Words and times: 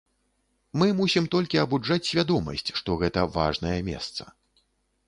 Мы 0.81 0.87
мусім 1.01 1.27
толькі 1.35 1.61
абуджаць 1.65 1.99
свядомасць, 2.09 2.67
што 2.81 2.97
гэта 3.05 3.31
важнае 3.39 3.77
месца. 3.93 4.23